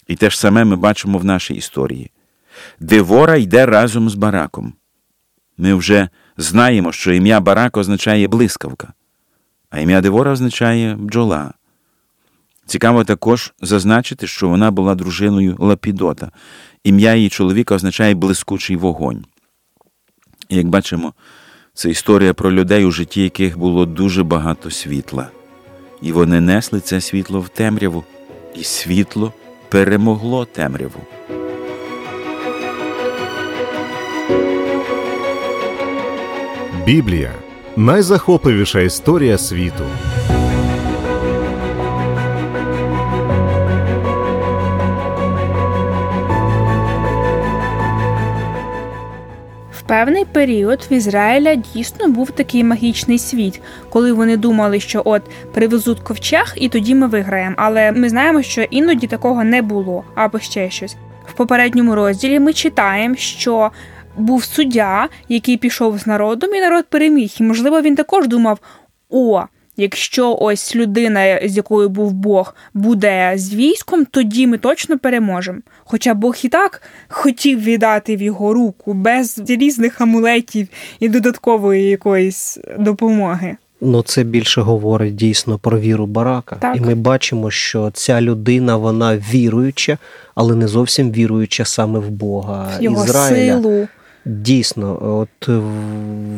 І 0.08 0.15
те 0.15 0.30
ж 0.30 0.39
саме 0.39 0.63
ми 0.63 0.75
бачимо 0.75 1.18
в 1.18 1.25
нашій 1.25 1.53
історії. 1.53 2.12
Девора 2.80 3.36
йде 3.36 3.65
разом 3.65 4.10
з 4.10 4.15
бараком. 4.15 4.74
Ми 5.58 5.74
вже 5.74 6.10
знаємо, 6.38 6.92
що 6.92 7.14
ім'я 7.14 7.40
Барак 7.40 7.78
означає 7.78 8.28
блискавка, 8.28 8.94
а 9.70 9.80
ім'я 9.80 10.02
Девора 10.02 10.32
означає 10.32 10.96
бджола. 10.96 11.54
Цікаво 12.66 13.04
також 13.04 13.54
зазначити, 13.62 14.28
що 14.28 14.50
вона 14.50 14.72
була 14.72 14.96
дружиною 14.96 15.56
Лапідота. 15.60 16.32
Ім'я 16.84 17.16
її 17.16 17.30
чоловіка 17.30 17.76
означає 17.76 18.16
блискучий 18.16 18.76
вогонь. 18.76 19.26
Як 20.50 20.68
бачимо, 20.68 21.14
це 21.74 21.90
історія 21.90 22.34
про 22.34 22.52
людей, 22.52 22.86
у 22.86 22.92
житті 22.92 23.24
яких 23.24 23.58
було 23.58 23.86
дуже 23.86 24.24
багато 24.24 24.72
світла. 24.72 25.30
І 26.02 26.12
вони 26.12 26.42
несли 26.42 26.80
це 26.80 27.02
світло 27.02 27.40
в 27.40 27.50
темряву, 27.50 28.04
і 28.56 28.64
світло 28.64 29.34
перемогло 29.70 30.46
темряву. 30.46 31.00
Біблія 36.86 37.32
найзахопливіша 37.76 38.80
історія 38.80 39.38
світу. 39.38 39.84
В 49.72 49.82
певний 49.86 50.26
період 50.26 50.88
в 50.92 50.94
Ізраїля 50.94 51.56
дійсно 51.56 52.08
був 52.08 52.32
такий 52.32 52.64
магічний 52.64 53.20
світ, 53.20 53.62
коли 53.90 54.14
вони 54.14 54.38
думали, 54.38 54.80
що 54.80 55.02
от 55.06 55.22
привезуть 55.54 56.00
ковчег, 56.00 56.54
і 56.56 56.70
тоді 56.70 56.96
ми 56.96 57.08
виграємо. 57.08 57.56
Але 57.58 57.92
ми 57.92 58.10
знаємо, 58.10 58.42
що 58.42 58.62
іноді 58.62 59.08
такого 59.08 59.44
не 59.44 59.62
було 59.62 60.04
або 60.16 60.40
ще 60.40 60.70
щось. 60.70 60.96
В 61.26 61.34
попередньому 61.34 61.96
розділі 61.96 62.40
ми 62.40 62.54
читаємо, 62.54 63.16
що 63.16 63.72
був 64.18 64.44
суддя, 64.44 65.10
який 65.30 65.58
пішов 65.58 66.00
з 66.00 66.08
народом, 66.08 66.56
і 66.56 66.62
народ 66.62 66.86
переміг. 66.89 67.34
І 67.39 67.44
можливо, 67.44 67.82
він 67.82 67.96
також 67.96 68.27
думав: 68.27 68.60
о. 69.10 69.44
Якщо 69.77 70.38
ось 70.39 70.75
людина, 70.75 71.39
з 71.44 71.58
якою 71.58 71.89
був 71.89 72.13
Бог, 72.13 72.56
буде 72.74 73.34
з 73.36 73.53
військом, 73.53 74.06
тоді 74.06 74.48
ми 74.48 74.58
точно 74.58 75.00
переможемо. 75.00 75.60
Хоча 75.84 76.13
Бог 76.13 76.36
і 76.44 76.50
так 76.50 76.82
хотів 77.08 77.63
віддати 77.63 78.15
в 78.15 78.22
його 78.22 78.53
руку 78.53 78.94
без 78.94 79.41
різних 79.48 80.01
амулетів 80.01 80.68
і 81.00 81.10
додаткової 81.10 81.89
якоїсь 81.89 82.58
допомоги. 82.80 83.58
Ну, 83.82 84.03
це 84.03 84.24
більше 84.24 84.62
говорить 84.62 85.15
дійсно 85.15 85.60
про 85.60 85.80
віру 85.80 86.06
барака. 86.06 86.56
Так. 86.56 86.77
І 86.77 86.82
ми 86.82 86.96
бачимо, 86.96 87.51
що 87.51 87.91
ця 87.94 88.22
людина 88.22 88.77
вона 88.77 89.18
віруюча, 89.18 89.98
але 90.36 90.56
не 90.56 90.68
зовсім 90.68 91.12
віруюча 91.12 91.65
саме 91.65 92.00
в 92.00 92.10
Бога 92.10 92.72
Його 92.80 93.06
Ізраїля. 93.06 93.62
силу. 93.62 93.88
Дійсно, 94.25 95.18
от 95.20 95.50
е, 95.50 95.62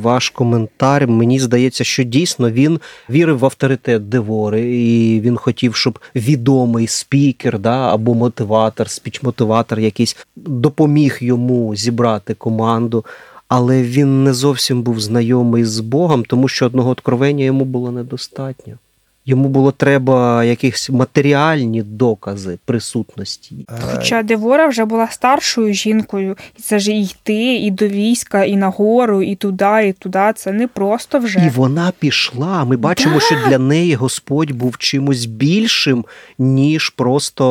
ваш 0.02 0.30
коментар, 0.30 1.08
мені 1.08 1.40
здається, 1.40 1.84
що 1.84 2.04
дійсно 2.04 2.52
він 2.52 2.80
вірив 3.10 3.40
в 3.40 3.46
авторитет 3.46 4.10
Девори, 4.10 4.76
і 4.76 5.22
він 5.22 5.38
хотів, 5.38 5.76
щоб 5.76 6.00
відомий 6.16 6.88
спікер 6.88 7.60
да, 7.60 7.94
або 7.94 8.14
мотиватор, 8.14 8.88
спіч-мотиватор 8.88 9.80
якийсь 9.80 10.18
допоміг 10.36 11.18
йому 11.22 11.76
зібрати 11.76 12.34
команду. 12.34 13.06
Але 13.48 13.84
він 13.84 14.24
не 14.24 14.34
зовсім 14.34 14.84
був 14.84 15.00
знайомий 15.00 15.66
з 15.66 15.80
Богом, 15.80 16.24
тому 16.24 16.48
що 16.48 16.66
одного 16.66 16.90
откровення 16.90 17.46
йому 17.46 17.66
було 17.66 17.92
недостатньо. 17.92 18.74
Йому 19.26 19.50
було 19.50 19.72
треба 19.72 20.44
якісь 20.44 20.90
матеріальні 20.90 21.82
докази 21.84 22.58
присутності. 22.66 23.66
Хоча 23.82 24.24
Девора 24.24 24.68
вже 24.68 24.86
була 24.86 25.08
старшою 25.08 25.74
жінкою, 25.74 26.38
і 26.60 26.62
це 26.62 26.80
ж 26.80 26.92
і 26.92 27.04
йти, 27.04 27.56
і 27.56 27.72
до 27.72 27.88
війська, 27.88 28.44
і 28.44 28.56
на 28.56 28.68
гору, 28.68 29.22
і 29.22 29.36
туди, 29.36 29.88
і 29.88 29.94
туди. 29.94 30.32
Це 30.36 30.52
не 30.52 30.68
просто 30.68 31.20
вже. 31.20 31.40
І 31.46 31.50
вона 31.50 31.92
пішла. 32.00 32.64
Ми 32.64 32.78
бачимо, 32.78 33.20
що 33.20 33.36
для 33.48 33.58
неї 33.58 33.96
Господь 33.96 34.52
був 34.52 34.78
чимось 34.78 35.26
більшим, 35.26 36.06
ніж 36.38 36.90
просто 36.90 37.44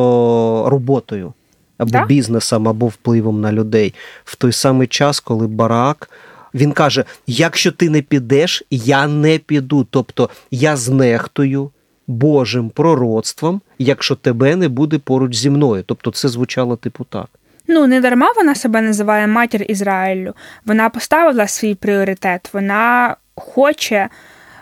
роботою 0.67 1.33
або 1.77 1.91
Так. 1.91 2.07
бізнесом, 2.07 2.67
або 2.67 2.87
впливом 2.87 3.41
на 3.41 3.51
людей. 3.51 3.93
В 4.25 4.35
той 4.35 4.51
самий 4.51 4.87
час, 4.87 5.19
коли 5.19 5.47
Барак. 5.47 6.09
Він 6.53 6.71
каже: 6.71 7.05
якщо 7.27 7.71
ти 7.71 7.89
не 7.89 8.01
підеш, 8.01 8.63
я 8.69 9.07
не 9.07 9.37
піду. 9.37 9.87
Тобто 9.89 10.29
я 10.51 10.77
знехтую 10.77 11.71
Божим 12.07 12.69
пророцтвом, 12.69 13.61
якщо 13.79 14.15
тебе 14.15 14.55
не 14.55 14.67
буде 14.67 14.97
поруч 14.97 15.35
зі 15.35 15.49
мною. 15.49 15.83
Тобто 15.87 16.11
це 16.11 16.29
звучало 16.29 16.75
типу 16.75 17.03
так. 17.03 17.27
Ну, 17.67 17.87
не 17.87 18.01
дарма 18.01 18.33
вона 18.35 18.55
себе 18.55 18.81
називає 18.81 19.27
матір 19.27 19.65
Ізраїлю. 19.67 20.33
Вона 20.65 20.89
поставила 20.89 21.47
свій 21.47 21.75
пріоритет, 21.75 22.49
вона 22.53 23.15
хоче 23.35 24.09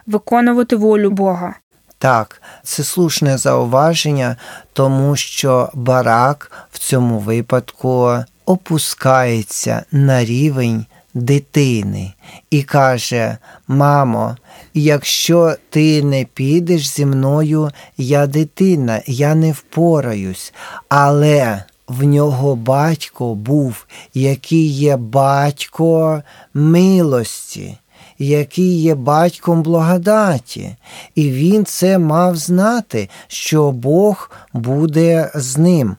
виконувати 0.07 0.75
волю 0.75 1.09
Бога. 1.09 1.55
Так, 1.97 2.41
це 2.63 2.83
слушне 2.83 3.37
зауваження, 3.37 4.35
тому 4.73 5.15
що 5.15 5.69
барак 5.73 6.51
в 6.71 6.79
цьому 6.79 7.19
випадку 7.19 8.17
опускається 8.45 9.85
на 9.91 10.25
рівень 10.25 10.85
дитини 11.13 12.13
і 12.51 12.63
каже: 12.63 13.37
Мамо, 13.67 14.37
якщо 14.73 15.55
ти 15.69 16.03
не 16.03 16.25
підеш 16.33 16.87
зі 16.87 17.05
мною, 17.05 17.71
я 17.97 18.27
дитина, 18.27 19.01
я 19.05 19.35
не 19.35 19.51
впораюсь. 19.51 20.53
Але 20.89 21.63
в 21.87 22.03
нього 22.03 22.55
батько 22.55 23.35
був, 23.35 23.85
який 24.13 24.67
є 24.67 24.97
батько 24.97 26.23
милості 26.53 27.77
який 28.21 28.81
є 28.81 28.95
батьком 28.95 29.63
благодаті, 29.63 30.75
і 31.15 31.31
він 31.31 31.65
це 31.65 31.97
мав 31.97 32.35
знати, 32.35 33.09
що 33.27 33.71
Бог 33.71 34.31
буде 34.53 35.31
з 35.35 35.57
ним. 35.57 35.95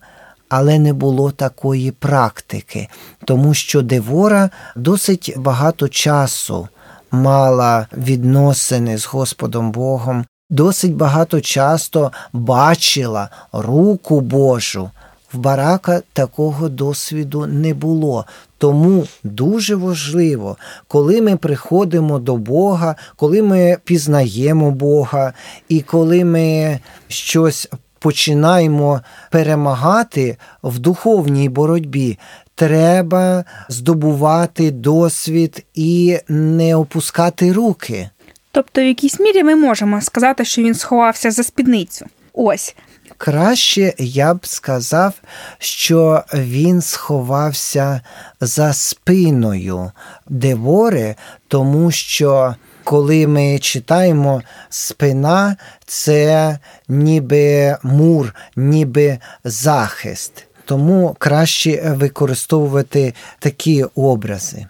Але 0.54 0.78
не 0.78 0.92
було 0.92 1.30
такої 1.30 1.90
практики, 1.90 2.88
тому 3.25 3.54
що 3.54 3.82
Девора 3.82 4.50
досить 4.76 5.35
багато 5.37 5.88
часу 5.88 6.68
мала 7.11 7.87
відносини 7.97 8.99
з 8.99 9.06
Господом 9.06 9.71
Богом, 9.73 10.25
досить 10.50 10.94
багато 10.94 11.40
часто 11.40 12.12
бачила 12.32 13.28
руку 13.52 14.21
Божу. 14.21 14.90
В 15.32 15.38
барака 15.38 16.02
такого 16.12 16.68
досвіду 16.68 17.47
не 17.47 17.75
було. 17.75 18.25
Тому 18.59 19.06
дуже 19.25 19.75
важливо, 19.75 20.56
коли 20.88 21.23
ми 21.23 21.37
приходимо 21.37 22.18
до 22.18 22.37
Бога, 22.37 22.97
коли 23.16 23.42
ми 23.42 23.76
пізнаємо 23.85 24.71
Бога, 24.71 25.32
і 25.68 25.80
коли 25.80 26.25
ми 26.25 26.78
щось 27.09 27.68
починаємо 28.02 29.00
перемагати 29.30 30.37
в 30.62 30.78
духовній 30.78 31.49
боротьбі, 31.49 32.18
треба 32.54 33.44
здобувати 33.68 34.71
досвід 34.71 35.64
і 35.75 36.18
не 36.28 36.76
опускати 36.76 37.52
руки. 37.52 38.11
Тобто, 38.52 38.80
в 38.80 38.85
якійсь 38.85 39.21
мірі 39.21 39.42
ми 39.42 39.56
можемо 39.56 40.00
сказати, 40.00 40.44
що 40.44 40.62
він 40.62 40.75
сховався 40.75 41.30
за 41.30 41.42
спідницю. 41.42 42.06
Ось. 42.32 42.76
Краще 43.16 43.94
я 43.99 44.35
б 44.35 44.47
сказав, 44.47 45.14
що 45.59 46.23
він 46.35 46.82
сховався 46.82 48.00
за 48.40 48.73
спиною 48.73 49.92
Девори, 50.28 51.14
тому 51.49 51.90
що 51.90 52.54
коли 52.85 53.27
ми 53.27 53.59
читаємо 53.59 54.42
спина, 54.68 55.57
це 55.87 56.59
ніби 56.88 57.77
мур, 57.83 58.35
ніби 58.57 59.18
захист. 59.45 60.47
Тому 60.64 61.16
краще 61.18 61.95
використовувати 61.97 63.14
такі 63.38 63.85
образи. 63.85 64.66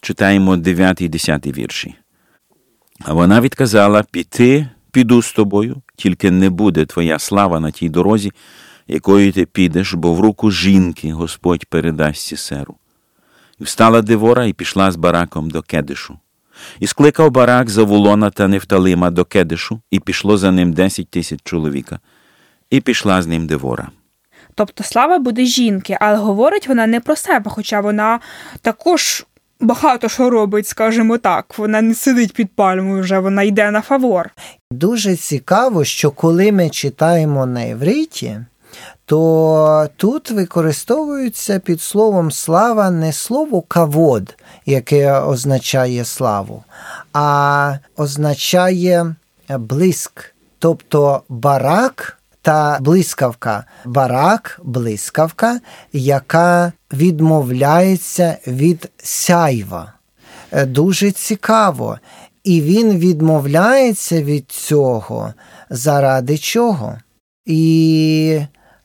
Читаємо 0.00 0.56
9 0.56 1.00
і 1.00 1.08
10 1.08 1.46
вірші. 1.46 1.94
А 3.00 3.12
вона 3.12 3.40
відказала: 3.40 4.02
Піти, 4.10 4.68
піду 4.92 5.22
з 5.22 5.32
тобою, 5.32 5.82
тільки 5.96 6.30
не 6.30 6.50
буде 6.50 6.86
твоя 6.86 7.18
слава 7.18 7.60
на 7.60 7.70
тій 7.70 7.88
дорозі, 7.88 8.32
якою 8.88 9.32
ти 9.32 9.46
підеш, 9.46 9.94
бо 9.94 10.14
в 10.14 10.20
руку 10.20 10.50
жінки 10.50 11.12
Господь 11.12 11.64
передасть 11.64 12.22
Сісеру. 12.22 12.76
І 13.58 13.64
встала 13.64 14.02
Девора 14.02 14.44
і 14.44 14.52
пішла 14.52 14.92
з 14.92 14.96
бараком 14.96 15.50
до 15.50 15.62
Кедишу. 15.62 16.18
І 16.80 16.86
скликав 16.86 17.30
барак 17.30 17.70
Завулона 17.70 18.30
та 18.30 18.48
Нефталима 18.48 19.10
до 19.10 19.24
Кедишу, 19.24 19.80
і 19.90 20.00
пішло 20.00 20.38
за 20.38 20.50
ним 20.50 20.72
десять 20.72 21.10
тисяч 21.10 21.40
чоловіка. 21.44 22.00
І 22.70 22.80
пішла 22.80 23.22
з 23.22 23.26
ним 23.26 23.46
Девора. 23.46 23.88
Тобто 24.54 24.84
слава 24.84 25.18
буде 25.18 25.44
жінки, 25.44 25.98
але 26.00 26.16
говорить 26.16 26.68
вона 26.68 26.86
не 26.86 27.00
про 27.00 27.16
себе, 27.16 27.50
хоча 27.50 27.80
вона 27.80 28.20
також 28.62 29.26
багато 29.60 30.08
що 30.08 30.30
робить, 30.30 30.66
скажімо 30.66 31.18
так. 31.18 31.58
Вона 31.58 31.82
не 31.82 31.94
сидить 31.94 32.32
під 32.32 32.50
пальмою 32.54 33.02
вже, 33.02 33.18
вона 33.18 33.42
йде 33.42 33.70
на 33.70 33.80
фавор. 33.80 34.30
Дуже 34.70 35.16
цікаво, 35.16 35.84
що 35.84 36.10
коли 36.10 36.52
ми 36.52 36.70
читаємо 36.70 37.46
на 37.46 37.62
івриті, 37.62 38.40
то 39.06 39.88
тут 39.96 40.30
використовується 40.30 41.58
під 41.58 41.80
словом 41.80 42.30
слава 42.30 42.90
не 42.90 43.12
слово 43.12 43.62
кавод, 43.62 44.36
яке 44.66 45.12
означає 45.12 46.04
славу, 46.04 46.64
а 47.12 47.74
означає 47.96 49.14
блиск. 49.48 50.32
Тобто 50.58 51.22
барак 51.28 52.18
та 52.42 52.78
блискавка. 52.80 53.64
Барак, 53.84 54.60
блискавка, 54.64 55.60
яка 55.92 56.72
відмовляється 56.92 58.38
від 58.46 58.90
сяйва. 58.96 59.92
Е, 60.52 60.66
Дуже 60.66 61.10
цікаво. 61.10 61.98
І 62.44 62.60
він 62.60 62.98
відмовляється 62.98 64.22
від 64.22 64.50
цього. 64.50 65.34
Заради 65.70 66.38
чого? 66.38 66.98
І 67.46 68.40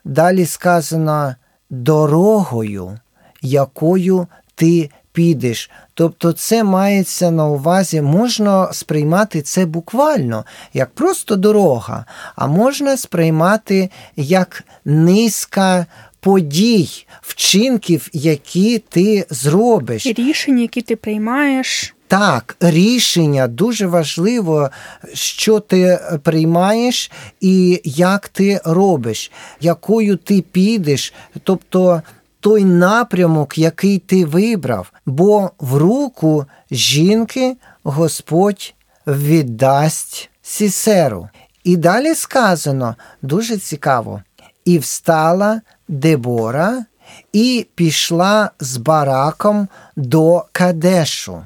далі 0.06 0.46
сказано 0.46 1.36
дорогою, 1.70 3.00
якою 3.42 4.28
ти 4.56 4.90
підеш. 5.12 5.70
Тобто 5.94 6.34
це 6.34 6.64
мається 6.64 7.32
на 7.32 7.48
увазі, 7.48 8.02
можна 8.02 8.74
сприймати 8.74 9.42
це 9.42 9.66
буквально, 9.66 10.46
як 10.74 10.90
просто 10.90 11.36
дорога, 11.36 12.06
а 12.36 12.48
можна 12.48 12.98
сприймати 12.98 13.90
як 14.16 14.64
низка 14.86 15.86
подій, 16.20 17.06
вчинків, 17.22 18.08
які 18.14 18.80
ти 18.80 19.26
зробиш. 19.30 20.06
Рішення, 20.06 20.62
які 20.62 20.82
ти 20.82 20.96
приймаєш. 20.96 21.96
Так, 22.12 22.56
рішення 22.60 23.48
дуже 23.48 23.88
важливо, 23.88 24.70
що 25.14 25.60
ти 25.60 26.00
приймаєш 26.24 27.12
і 27.42 27.82
як 27.84 28.30
ти 28.30 28.62
робиш, 28.66 29.32
якою 29.62 30.18
ти 30.18 30.42
підеш, 30.42 31.14
тобто 31.44 32.02
той 32.40 32.66
напрямок, 32.66 33.58
який 33.58 34.00
ти 34.00 34.26
вибрав, 34.26 34.94
бо 35.06 35.52
в 35.60 35.78
руку 35.78 36.46
жінки 36.72 37.58
Господь 37.84 38.74
віддасть 39.08 40.30
сісеру. 40.42 41.30
І 41.64 41.78
далі 41.78 42.16
сказано 42.16 42.96
дуже 43.22 43.58
цікаво: 43.58 44.22
і 44.66 44.78
встала 44.78 45.62
Дебора 45.88 46.86
і 47.34 47.68
пішла 47.76 48.52
з 48.60 48.78
бараком 48.78 49.68
до 49.96 50.46
Кадешу. 50.52 51.44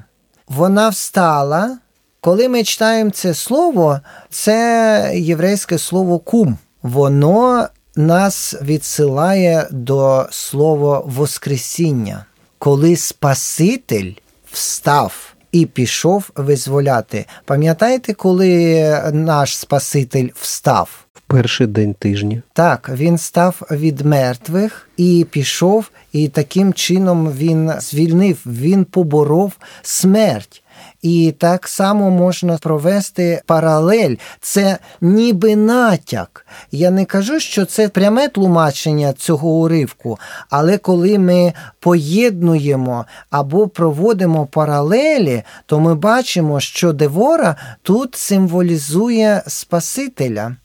Вона 0.48 0.88
встала. 0.88 1.78
Коли 2.20 2.48
ми 2.48 2.64
читаємо 2.64 3.10
це 3.10 3.34
слово, 3.34 4.00
це 4.30 5.10
єврейське 5.14 5.78
слово 5.78 6.18
кум. 6.18 6.58
Воно 6.82 7.68
нас 7.96 8.54
відсилає 8.62 9.68
до 9.70 10.26
слова 10.30 11.02
Воскресіння. 11.06 12.24
коли 12.58 12.96
Спаситель 12.96 14.12
встав 14.52 15.35
і 15.60 15.66
пішов 15.66 16.30
визволяти. 16.36 17.24
Пам'ятаєте, 17.44 18.14
коли 18.14 19.02
наш 19.12 19.58
Спаситель 19.58 20.28
встав? 20.34 20.90
В 21.14 21.20
перший 21.20 21.66
день 21.66 21.94
тижня. 21.94 22.42
Так, 22.52 22.90
він 22.94 23.18
став 23.18 23.62
від 23.70 24.00
мертвих 24.00 24.88
і 24.96 25.26
пішов, 25.30 25.90
і 26.12 26.28
таким 26.28 26.72
чином 26.72 27.32
він 27.32 27.72
звільнив, 27.80 28.38
він 28.46 28.84
поборов 28.84 29.52
смерть. 29.82 30.62
І 31.02 31.34
так 31.38 31.68
само 31.68 32.10
можна 32.10 32.58
провести 32.58 33.42
паралель. 33.46 34.14
Це 34.40 34.78
ніби 35.00 35.56
натяк. 35.56 36.46
Я 36.72 36.90
не 36.90 37.04
кажу, 37.04 37.40
що 37.40 37.64
це 37.64 37.88
пряме 37.88 38.28
тлумачення 38.28 39.12
цього 39.12 39.48
уривку, 39.48 40.18
але 40.50 40.78
коли 40.78 41.18
ми 41.18 41.52
поєднуємо 41.80 43.04
або 43.30 43.68
проводимо 43.68 44.46
паралелі, 44.46 45.42
то 45.66 45.80
ми 45.80 45.94
бачимо, 45.94 46.60
що 46.60 46.92
Девора 46.92 47.56
тут 47.82 48.14
символізує 48.14 49.42
Спасителя. 49.46 50.56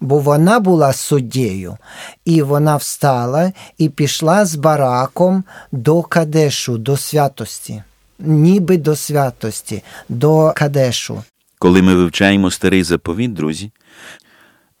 Бо 0.00 0.18
вона 0.18 0.60
була 0.60 0.92
суддєю, 0.92 1.76
і 2.24 2.42
вона 2.42 2.76
встала 2.76 3.52
і 3.78 3.88
пішла 3.88 4.44
з 4.44 4.54
бараком 4.54 5.44
до 5.72 6.02
Кадешу, 6.02 6.78
до 6.78 6.96
святості 6.96 7.82
ніби 8.18 8.76
до 8.76 8.96
святості, 8.96 9.82
до 10.08 10.52
Кадешу. 10.56 11.22
Коли 11.58 11.82
ми 11.82 11.94
вивчаємо 11.94 12.50
старий 12.50 12.82
заповіт, 12.82 13.32
друзі, 13.32 13.70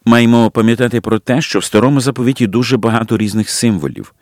маємо 0.04 0.50
пам'ятати 0.50 1.00
про 1.00 1.18
те, 1.18 1.42
що 1.42 1.58
в 1.58 1.64
старому 1.64 2.00
заповіті 2.00 2.46
дуже 2.46 2.76
багато 2.76 3.16
різних 3.16 3.50
символів. 3.50 4.14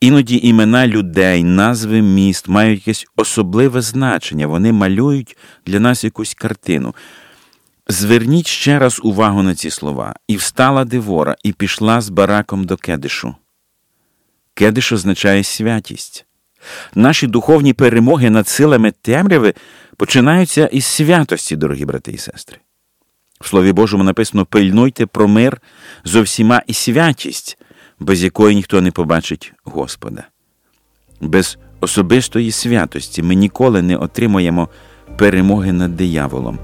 Іноді 0.00 0.40
імена 0.42 0.86
людей, 0.86 1.44
назви 1.44 2.02
міст 2.02 2.48
мають 2.48 2.78
якесь 2.78 3.06
особливе 3.16 3.80
значення, 3.80 4.46
вони 4.46 4.72
малюють 4.72 5.36
для 5.66 5.80
нас 5.80 6.04
якусь 6.04 6.34
картину. 6.34 6.94
Зверніть 7.88 8.46
ще 8.46 8.78
раз 8.78 9.00
увагу 9.02 9.42
на 9.42 9.54
ці 9.54 9.70
слова. 9.70 10.14
І 10.28 10.36
встала 10.36 10.84
Девора, 10.84 11.36
і 11.44 11.52
пішла 11.52 12.00
з 12.00 12.08
бараком 12.08 12.64
до 12.64 12.76
Кедишу. 12.76 13.34
Кедиш 14.54 14.92
означає 14.92 15.44
святість. 15.44 16.27
Наші 16.94 17.26
духовні 17.26 17.72
перемоги 17.72 18.30
над 18.30 18.48
силами 18.48 18.92
темряви 19.02 19.54
починаються 19.96 20.66
із 20.66 20.84
святості, 20.84 21.56
дорогі 21.56 21.84
брати 21.84 22.12
і 22.12 22.18
сестри. 22.18 22.58
В 23.40 23.48
Слові 23.48 23.72
Божому 23.72 24.04
написано 24.04 24.46
пильнуйте 24.46 25.06
про 25.06 25.28
мир 25.28 25.60
зо 26.04 26.22
всіма 26.22 26.62
і 26.66 26.74
святість, 26.74 27.58
без 28.00 28.24
якої 28.24 28.56
ніхто 28.56 28.80
не 28.80 28.90
побачить 28.90 29.52
Господа. 29.64 30.24
Без 31.20 31.58
особистої 31.80 32.50
святості 32.50 33.22
ми 33.22 33.34
ніколи 33.34 33.82
не 33.82 33.96
отримуємо 33.96 34.68
перемоги 35.16 35.72
над 35.72 35.96
дияволом. 35.96 36.58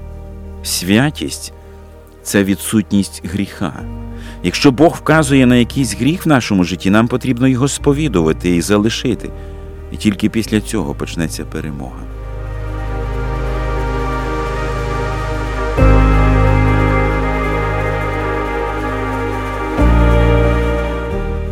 Святість 0.63 1.53
це 2.23 2.43
відсутність 2.43 3.21
гріха. 3.25 3.83
Якщо 4.43 4.71
Бог 4.71 4.95
вказує 4.95 5.45
на 5.45 5.55
якийсь 5.55 5.95
гріх 5.95 6.25
в 6.25 6.29
нашому 6.29 6.63
житті, 6.63 6.89
нам 6.89 7.07
потрібно 7.07 7.47
його 7.47 7.67
сповідувати 7.67 8.55
і 8.55 8.61
залишити. 8.61 9.29
І 9.95 9.97
тільки 9.97 10.29
після 10.29 10.61
цього 10.61 10.95
почнеться 10.95 11.45
перемога. 11.45 11.99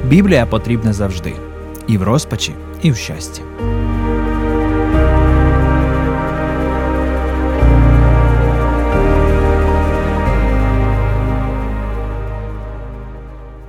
Біблія 0.08 0.46
потрібна 0.46 0.94
завжди 0.94 1.34
і 1.88 1.98
в 1.98 2.04
розпачі, 2.04 2.54
і 2.82 2.92
в 2.92 2.96
щасті. 2.98 3.42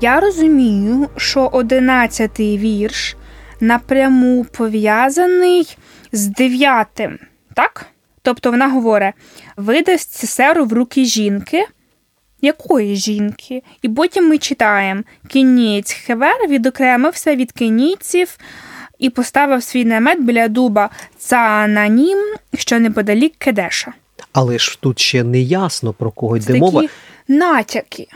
Я 0.00 0.20
розумію, 0.20 1.08
що 1.16 1.46
одинадцятий 1.46 2.58
вірш 2.58 3.16
напряму 3.64 4.44
пов'язаний 4.44 5.76
з 6.12 6.26
дев'ятим, 6.26 7.18
так? 7.54 7.86
Тобто 8.22 8.50
вона 8.50 8.68
говорить: 8.68 9.14
видасть 9.56 10.12
сесеру 10.14 10.64
в 10.64 10.72
руки 10.72 11.04
жінки. 11.04 11.66
Якої 12.40 12.96
жінки? 12.96 13.62
І 13.82 13.88
потім 13.88 14.28
ми 14.28 14.38
читаємо: 14.38 15.02
кінець 15.28 15.92
Хевер 15.92 16.48
відокремився 16.48 17.36
від 17.36 17.52
кенійців 17.52 18.38
і 18.98 19.10
поставив 19.10 19.62
свій 19.62 19.84
намет 19.84 20.22
біля 20.22 20.48
дуба 20.48 20.90
Цаананім, 21.18 22.18
що 22.54 22.80
неподалік 22.80 23.34
Кедеша. 23.38 23.92
Але 24.32 24.58
ж 24.58 24.78
тут 24.80 24.98
ще 24.98 25.24
не 25.24 25.40
ясно 25.40 25.92
про 25.92 26.10
кого 26.10 26.36
йде 26.36 26.54
мова. 26.54 26.82
натяки. 27.28 28.08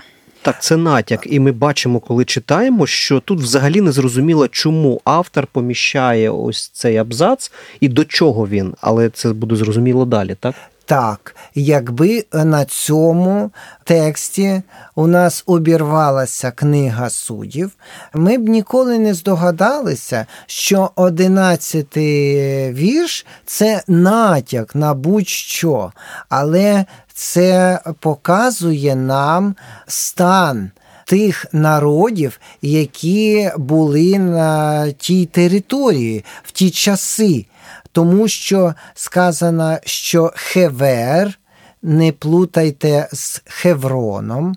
Так, 0.48 0.62
це 0.62 0.76
натяк, 0.76 1.20
і 1.26 1.40
ми 1.40 1.52
бачимо, 1.52 2.00
коли 2.00 2.24
читаємо, 2.24 2.86
що 2.86 3.20
тут 3.20 3.40
взагалі 3.40 3.80
не 3.80 3.92
зрозуміло, 3.92 4.48
чому 4.48 5.00
автор 5.04 5.46
поміщає 5.46 6.30
ось 6.30 6.68
цей 6.68 6.96
абзац 6.96 7.52
і 7.80 7.88
до 7.88 8.04
чого 8.04 8.48
він, 8.48 8.74
але 8.80 9.10
це 9.10 9.32
буде 9.32 9.56
зрозуміло 9.56 10.04
далі, 10.04 10.36
так? 10.40 10.54
Так, 10.84 11.36
якби 11.54 12.24
на 12.32 12.64
цьому 12.64 13.50
тексті 13.84 14.62
у 14.94 15.06
нас 15.06 15.42
обірвалася 15.46 16.50
книга 16.50 17.10
суддів, 17.10 17.70
ми 18.14 18.38
б 18.38 18.48
ніколи 18.48 18.98
не 18.98 19.14
здогадалися, 19.14 20.26
що 20.46 20.90
одинадцятий 20.96 22.72
вірш 22.72 23.26
це 23.46 23.82
натяк 23.88 24.74
на 24.74 24.94
будь-що, 24.94 25.92
але 26.28 26.84
це 27.18 27.80
показує 28.00 28.96
нам 28.96 29.56
стан. 29.86 30.70
Тих 31.04 31.46
народів, 31.52 32.40
які 32.62 33.50
були 33.56 34.18
на 34.18 34.90
тій 34.92 35.26
території 35.26 36.24
в 36.42 36.50
ті 36.50 36.70
часи, 36.70 37.46
тому 37.92 38.28
що 38.28 38.74
сказано, 38.94 39.78
що 39.84 40.32
Хевер, 40.34 41.38
не 41.82 42.12
плутайте 42.12 43.08
з 43.12 43.42
Хевроном, 43.44 44.56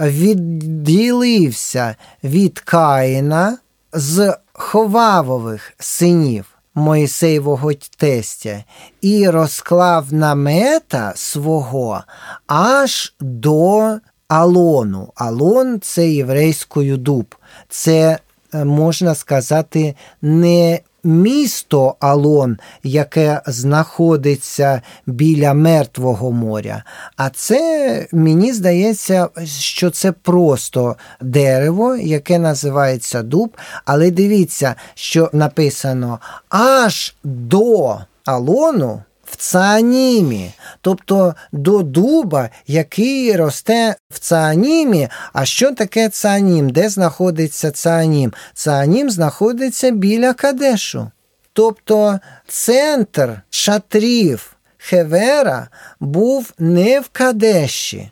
відділився 0.00 1.96
від 2.24 2.58
Каїна 2.58 3.58
з 3.92 4.36
Ховавових 4.52 5.72
синів 5.78 6.55
Моїсеєвого 6.78 7.72
тестя 7.96 8.64
і 9.00 9.28
розклав 9.28 10.12
намета 10.12 11.12
свого 11.16 12.02
аж 12.46 13.14
до 13.20 13.98
Алону. 14.28 15.12
Алон 15.14 15.80
це 15.80 16.08
єврейською 16.08 16.96
дуб. 16.96 17.34
Це, 17.68 18.18
можна 18.52 19.14
сказати, 19.14 19.94
не 20.22 20.80
місто 21.06 21.96
Алон, 22.00 22.58
яке 22.82 23.40
знаходиться 23.46 24.82
біля 25.06 25.54
Мертвого 25.54 26.32
моря. 26.32 26.84
А 27.16 27.30
це 27.30 28.06
мені 28.12 28.52
здається, 28.52 29.28
що 29.58 29.90
це 29.90 30.12
просто 30.12 30.96
дерево, 31.20 31.96
яке 31.96 32.38
називається 32.38 33.22
дуб. 33.22 33.56
Але 33.84 34.10
дивіться, 34.10 34.74
що 34.94 35.30
написано 35.32 36.18
аж 36.48 37.14
до 37.24 37.98
Алону. 38.24 39.02
В 39.30 39.36
Цаанімі, 39.36 40.52
тобто 40.80 41.34
до 41.52 41.82
дуба, 41.82 42.50
який 42.66 43.36
росте 43.36 43.96
в 44.10 44.18
Цаанімі. 44.18 45.08
А 45.32 45.44
що 45.44 45.74
таке 45.74 46.08
Цаанім? 46.08 46.70
Де 46.70 46.88
знаходиться 46.88 47.70
Цаанім? 47.70 48.32
Цаанім 48.54 49.10
знаходиться 49.10 49.90
біля 49.90 50.32
Кадешу. 50.32 51.10
Тобто 51.52 52.18
центр 52.46 53.40
шатрів 53.50 54.56
Хевера 54.78 55.68
був 56.00 56.52
не 56.58 57.00
в 57.00 57.08
Кадеші, 57.08 58.10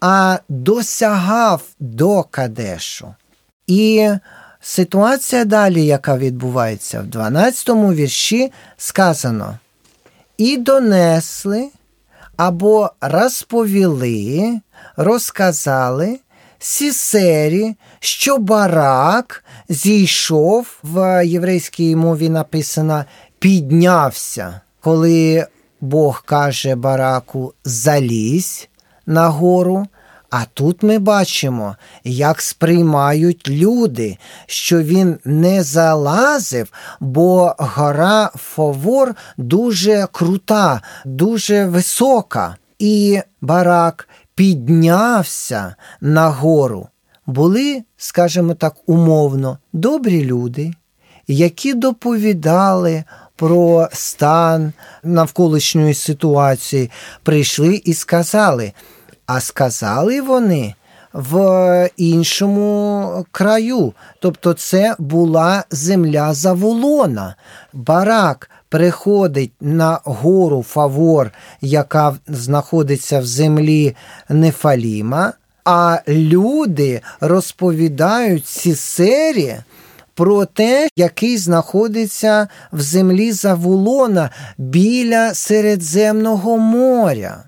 а 0.00 0.38
досягав 0.48 1.62
до 1.80 2.22
Кадешу. 2.22 3.14
І 3.66 4.10
ситуація 4.60 5.44
далі, 5.44 5.86
яка 5.86 6.16
відбувається 6.16 7.00
в 7.00 7.06
12 7.06 7.68
му 7.68 7.92
вірші, 7.92 8.52
сказано 8.76 9.58
і 10.38 10.56
донесли 10.56 11.68
або 12.36 12.90
розповіли, 13.00 14.60
розказали 14.96 16.18
Сісері, 16.58 17.74
що 18.00 18.38
барак 18.38 19.44
зійшов 19.68 20.78
в 20.82 21.26
єврейській 21.26 21.96
мові 21.96 22.28
написано 22.28 23.04
піднявся, 23.38 24.60
коли 24.80 25.46
Бог 25.80 26.22
каже 26.24 26.74
бараку 26.74 27.54
залізь 27.64 28.68
на 29.06 29.28
гору, 29.28 29.86
А 30.38 30.44
тут 30.54 30.82
ми 30.82 30.98
бачимо, 30.98 31.76
як 32.04 32.40
сприймають 32.40 33.48
люди, 33.48 34.18
що 34.46 34.82
він 34.82 35.18
не 35.24 35.62
залазив, 35.62 36.72
бо 37.00 37.54
гора 37.58 38.30
Фовор 38.34 39.14
дуже 39.36 40.08
крута, 40.12 40.82
дуже 41.04 41.66
висока. 41.66 42.56
І 42.78 43.20
барак 43.40 44.08
піднявся 44.34 45.74
на 46.00 46.28
гору. 46.28 46.88
Були, 47.26 47.82
скажімо 47.96 48.54
так, 48.54 48.74
умовно, 48.86 49.58
добрі 49.72 50.24
люди, 50.24 50.72
які 51.28 51.74
доповідали 51.74 53.04
про 53.36 53.88
стан 53.92 54.72
навколишньої 55.02 55.94
ситуації, 55.94 56.90
прийшли 57.22 57.82
і 57.84 57.94
сказали. 57.94 58.72
А 59.26 59.40
сказали 59.40 60.20
вони 60.20 60.74
в 61.12 61.90
іншому 61.96 63.26
краю. 63.30 63.92
Тобто, 64.20 64.54
це 64.54 64.96
була 64.98 65.64
земля 65.70 66.34
Завулона. 66.34 67.36
Барак 67.72 68.50
приходить 68.68 69.52
на 69.60 70.00
гору 70.04 70.62
Фавор, 70.68 71.30
яка 71.60 72.16
знаходиться 72.26 73.20
в 73.20 73.26
землі 73.26 73.96
Нефаліма. 74.28 75.32
А 75.64 75.98
люди 76.08 77.00
розповідають 77.20 78.46
Сісері 78.46 79.56
про 80.14 80.44
те, 80.44 80.88
який 80.96 81.36
знаходиться 81.36 82.48
в 82.72 82.80
землі 82.80 83.32
Заволона 83.32 84.30
біля 84.58 85.34
Середземного 85.34 86.58
моря. 86.58 87.44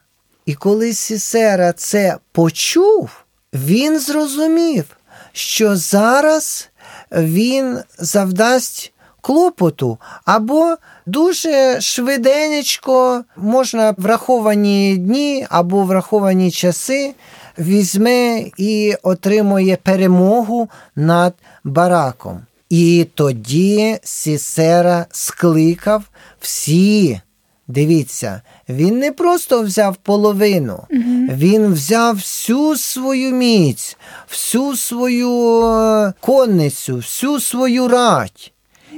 І 0.48 0.54
коли 0.54 0.92
Сісера 0.92 1.72
це 1.72 2.16
почув, 2.32 3.10
він 3.54 3.98
зрозумів, 3.98 4.84
що 5.32 5.76
зараз 5.76 6.68
він 7.12 7.78
завдасть 7.98 8.92
клопоту 9.20 9.98
або 10.24 10.76
дуже 11.06 11.80
швиденечко, 11.80 13.24
можна 13.36 13.94
враховані 13.98 14.96
дні 14.96 15.46
або 15.50 15.84
враховані 15.84 16.50
часи, 16.50 17.14
візьме 17.58 18.44
і 18.56 18.94
отримує 19.02 19.76
перемогу 19.76 20.68
над 20.96 21.34
бараком. 21.64 22.40
І 22.68 23.06
тоді 23.14 23.98
Сісера 24.02 25.06
скликав 25.10 26.02
всі. 26.40 27.20
Дивіться, 27.68 28.42
він 28.68 28.98
не 28.98 29.12
просто 29.12 29.62
взяв 29.62 29.96
половину, 29.96 30.82
він 31.28 31.72
взяв 31.72 32.14
всю 32.14 32.76
свою 32.76 33.32
міць, 33.32 33.96
всю 34.30 34.76
свою 34.76 35.62
е, 35.66 36.12
конницю, 36.20 36.96
всю 36.96 37.40
свою 37.40 37.88
рать. 37.88 38.52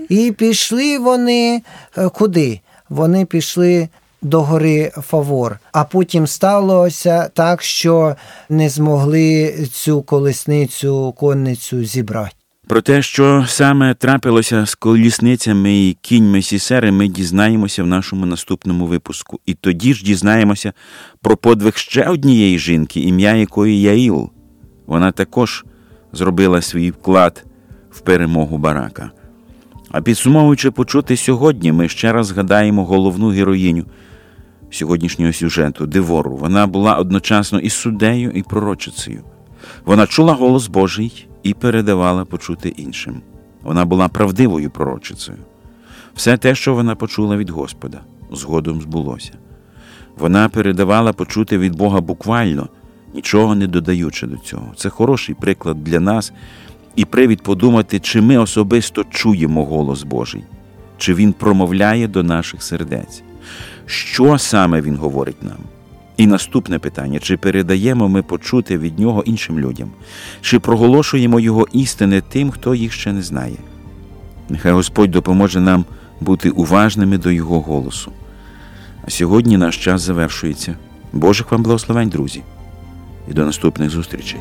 І 0.09 0.33
пішли 0.33 0.99
вони 0.99 1.63
е, 1.99 2.09
куди? 2.09 2.61
Вони 2.89 3.25
пішли 3.25 3.89
до 4.23 4.43
гори 4.43 4.93
Фавор, 4.97 5.59
а 5.73 5.85
потім 5.85 6.27
сталося 6.27 7.31
так, 7.35 7.63
що 7.63 8.17
не 8.49 8.69
змогли 8.69 9.55
цю 9.73 10.03
колесницю, 10.03 11.15
конницю 11.19 11.85
зібрати. 11.85 12.40
Про 12.71 12.81
те, 12.81 13.03
що 13.03 13.45
саме 13.49 13.95
трапилося 13.95 14.67
з 14.67 14.75
колісницями 14.75 15.89
і 15.89 15.97
кіньми 16.01 16.43
Сісери, 16.43 16.93
ми 16.93 17.09
дізнаємося 17.09 17.83
в 17.83 17.87
нашому 17.87 18.27
наступному 18.27 18.87
випуску. 18.87 19.41
І 19.47 19.55
тоді 19.55 19.95
ж 19.95 20.05
дізнаємося 20.05 20.73
про 21.23 21.37
подвиг 21.37 21.77
ще 21.77 22.05
однієї 22.05 22.59
жінки, 22.59 23.01
ім'я 23.01 23.35
якої 23.35 23.81
Яїл. 23.81 24.31
Вона 24.87 25.13
також 25.13 25.65
зробила 26.13 26.63
свій 26.63 26.91
вклад 26.91 27.45
в 27.91 28.01
перемогу 28.01 28.59
барака. 28.59 29.11
А 29.91 30.01
підсумовуючи 30.01 30.71
почути 30.71 31.17
сьогодні, 31.17 31.73
ми 31.73 31.89
ще 31.89 32.13
раз 32.13 32.27
згадаємо 32.27 32.85
головну 32.85 33.29
героїню 33.29 33.85
сьогоднішнього 34.71 35.33
сюжету 35.33 35.87
Девору. 35.87 36.37
Вона 36.37 36.67
була 36.67 36.95
одночасно 36.95 37.61
і 37.61 37.71
суддею, 37.71 38.31
і 38.31 38.43
пророчицею. 38.43 39.25
Вона 39.85 40.07
чула 40.07 40.33
голос 40.33 40.69
Божий 40.69 41.27
і 41.43 41.55
передавала 41.55 42.25
почути 42.25 42.69
іншим. 42.69 43.21
Вона 43.63 43.85
була 43.85 44.09
правдивою 44.09 44.71
пророчицею. 44.71 45.39
Все 46.15 46.37
те, 46.37 46.55
що 46.55 46.75
вона 46.75 46.95
почула 46.95 47.37
від 47.37 47.51
Господа, 47.51 48.01
згодом 48.33 48.81
збулося. 48.81 49.33
Вона 50.19 50.49
передавала 50.49 51.13
почути 51.13 51.59
від 51.59 51.77
Бога 51.77 52.01
буквально, 52.01 52.69
нічого 53.15 53.55
не 53.55 53.67
додаючи 53.67 54.27
до 54.27 54.37
цього. 54.37 54.73
Це 54.77 54.89
хороший 54.89 55.35
приклад 55.35 55.85
для 55.85 56.01
нас 56.01 56.33
і 56.97 57.05
привід 57.05 57.43
подумати, 57.43 58.01
чи 58.01 58.21
ми 58.21 58.37
особисто 58.37 59.05
чуємо 59.05 59.65
голос 59.65 60.03
Божий, 60.03 60.45
чи 60.99 61.15
Він 61.15 61.33
промовляє 61.33 62.09
до 62.09 62.23
наших 62.23 62.63
сердець. 62.63 63.23
Що 63.87 64.39
саме 64.39 64.81
Він 64.81 64.97
говорить 64.97 65.43
нам? 65.43 65.59
І 66.21 66.27
наступне 66.27 66.79
питання: 66.79 67.19
чи 67.19 67.37
передаємо 67.37 68.09
ми 68.09 68.23
почути 68.23 68.79
від 68.79 68.99
нього 68.99 69.23
іншим 69.27 69.61
людям, 69.61 69.91
чи 70.41 70.59
проголошуємо 70.59 71.41
його 71.41 71.67
істини 71.73 72.21
тим, 72.21 72.51
хто 72.51 72.75
їх 72.75 72.93
ще 72.93 73.13
не 73.13 73.23
знає? 73.23 73.57
Нехай 74.49 74.73
Господь 74.73 75.11
допоможе 75.11 75.61
нам 75.61 75.85
бути 76.21 76.51
уважними 76.51 77.19
до 77.19 77.31
Його 77.31 77.61
голосу. 77.61 78.13
А 79.05 79.11
сьогодні 79.11 79.57
наш 79.57 79.85
час 79.85 80.03
завершується. 80.03 80.77
Божих 81.13 81.53
вам 81.53 81.63
благословень, 81.63 82.09
друзі, 82.09 82.43
і 83.31 83.33
до 83.33 83.47
наступних 83.47 83.91
зустрічей. 83.91 84.41